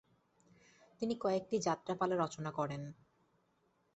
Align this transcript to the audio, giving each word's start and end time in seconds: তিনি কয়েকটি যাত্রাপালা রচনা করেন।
তিনি 1.01 1.13
কয়েকটি 1.15 1.55
যাত্রাপালা 1.59 2.15
রচনা 2.15 2.51
করেন। 2.51 2.81